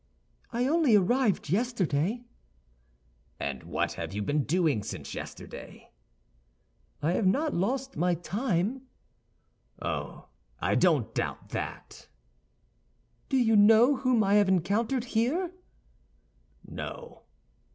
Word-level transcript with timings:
"I 0.51 0.65
only 0.67 0.95
arrived 0.95 1.51
yesterday." 1.51 2.23
"And 3.39 3.61
what 3.61 3.93
have 3.93 4.13
you 4.13 4.23
been 4.23 4.45
doing 4.45 4.81
since 4.81 5.13
yesterday?" 5.13 5.91
"I 7.03 7.11
have 7.11 7.27
not 7.27 7.53
lost 7.53 7.95
my 7.95 8.15
time." 8.15 8.81
"Oh, 9.79 10.25
I 10.59 10.73
don't 10.73 11.13
doubt 11.13 11.49
that." 11.49 12.07
"Do 13.29 13.37
you 13.37 13.55
know 13.55 13.97
whom 13.97 14.23
I 14.23 14.33
have 14.37 14.49
encountered 14.49 15.03
here?" 15.03 15.51
"No." 16.67 17.21